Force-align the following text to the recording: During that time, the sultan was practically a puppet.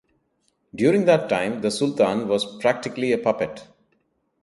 During 0.73 1.05
that 1.05 1.29
time, 1.29 1.61
the 1.61 1.69
sultan 1.69 2.27
was 2.27 2.57
practically 2.57 3.11
a 3.11 3.19
puppet. 3.19 3.67